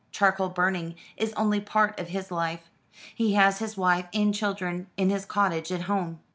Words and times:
"Charcoal 0.11 0.49
burning 0.49 0.95
is 1.15 1.31
only 1.33 1.61
part 1.61 1.99
of 1.99 2.07
his 2.07 2.31
life. 2.31 2.71
He 3.13 3.33
has 3.33 3.59
his 3.59 3.77
wife 3.77 4.07
and 4.15 4.33
children 4.33 4.87
in 4.97 5.11
his 5.11 5.25
cottage 5.25 5.71
at 5.71 5.83
home." 5.83 6.19